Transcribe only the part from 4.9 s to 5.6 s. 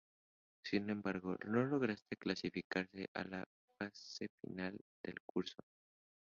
del concurso.